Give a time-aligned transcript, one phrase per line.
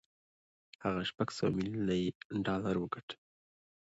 [0.83, 2.09] هغه شپږ سوه ميليون يې
[2.45, 3.17] ډالر وګټل.